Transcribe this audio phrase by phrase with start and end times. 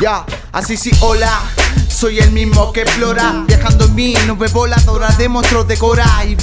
[0.00, 1.42] Ya, así sí, hola.
[1.88, 6.06] Soy el mismo que explora, viajando en mí, no me voladora de monstruos de cora
[6.24, 6.36] y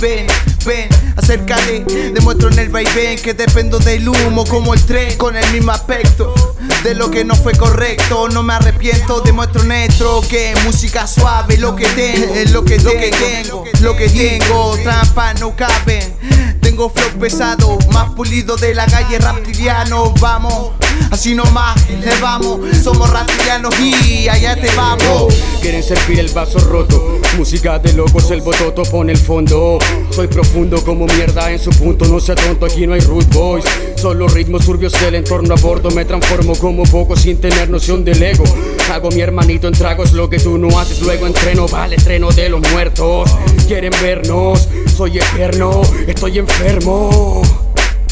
[0.68, 5.50] ven, acércate, demuestro en el vaivén que dependo del humo como el tren, con el
[5.52, 6.36] mismo aspecto
[6.84, 8.28] de lo que no fue correcto.
[8.30, 12.92] No me arrepiento, demuestro nuestro que música suave, lo que tengo, es lo que, lo
[12.92, 16.16] que tengo, lo que tengo, trampas no caben.
[16.62, 20.14] Tengo flow pesado, más pulido de la calle reptiliano.
[20.20, 20.72] Vamos,
[21.12, 22.60] así nomás, le vamos.
[22.84, 25.34] Somos reptilianos y allá te vamos.
[25.68, 27.20] Quieren servir el vaso roto.
[27.38, 29.78] Música de locos, el bototo pone el fondo.
[30.12, 32.06] Soy profundo como mierda en su punto.
[32.06, 33.66] No sea tonto, aquí no hay root boys.
[33.98, 35.92] Solo ritmos turbios del entorno a bordo.
[35.92, 38.46] Me transformo como poco sin tener noción del ego.
[38.90, 41.02] Hago mi hermanito en tragos lo que tú no haces.
[41.02, 43.30] Luego entreno, vale, treno de los muertos.
[43.68, 47.42] Quieren vernos, soy eterno, estoy enfermo.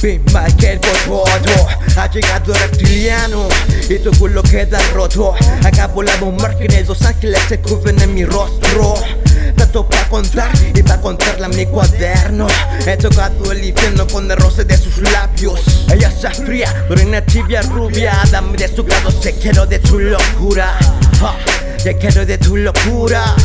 [0.06, 1.68] Ven más que el bototo
[1.98, 3.48] Ha llegado reptiliano
[3.90, 8.94] Y tu culo queda roto Acá volamos márgenes Los ángeles se cubren en mi rostro.
[9.58, 12.46] Tanto para contar y para contarle a mi cuaderno
[12.86, 15.88] He tocado el infierno con el roce de sus labios.
[15.92, 18.14] Ella se fría, morena tibia rubia.
[18.30, 20.78] Dame de su grado, se quiero de tu locura.
[21.84, 23.36] Te quiero de tu locura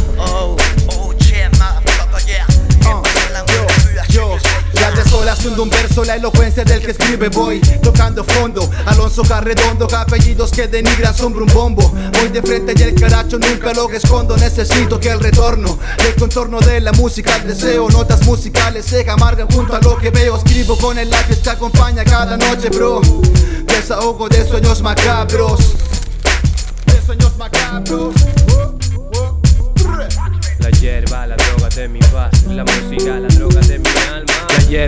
[5.43, 8.69] ya de un verso, la elocuencia del que escribe voy tocando fondo.
[8.87, 11.93] Alonso Carredondo, apellidos que denigran sombra un bombo.
[12.19, 14.37] Voy de frente y el caracho nunca lo escondo.
[14.37, 19.49] Necesito que el retorno del contorno de la música, el deseo, notas musicales se amargan
[19.49, 20.37] junto a lo que veo.
[20.37, 23.01] Escribo con el lápiz que acompaña cada noche, bro.
[23.65, 25.75] Desahogo de sueños macabros.
[26.87, 28.15] De sueños macabros.
[30.59, 33.30] La hierba, la droga de mi paz, la música, la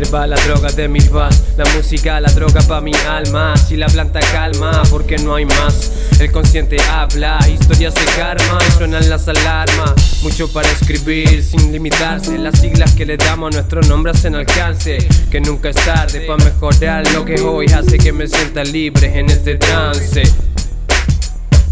[0.01, 3.55] la droga de mi paz, la música, la droga pa' mi alma.
[3.59, 5.93] Si la planta calma, porque no hay más.
[6.19, 10.23] El consciente habla, historias de karma y suenan las alarmas.
[10.23, 12.39] Mucho para escribir sin limitarse.
[12.39, 14.97] Las siglas que le damos a nuestro nombre hacen alcance.
[15.31, 19.29] Que nunca es tarde pa' mejorar lo que hoy hace que me sienta libre en
[19.29, 20.23] este trance.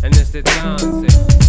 [0.02, 1.39] En este trance.